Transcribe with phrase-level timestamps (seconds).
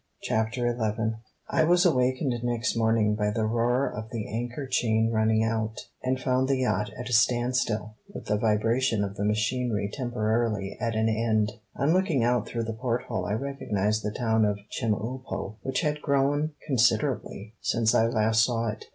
[0.23, 1.15] CHAPTER XI
[1.51, 6.19] I was awakened next morning by the roar of the anchor chain running out, and
[6.19, 11.07] found the yacht at a standstill, with the vibration of the machinery temporarily at an
[11.07, 11.51] end.
[11.75, 16.53] On looking out through the porthole I recognized the town of Chemulpo, which had grown
[16.65, 18.85] considerably since I last saw it.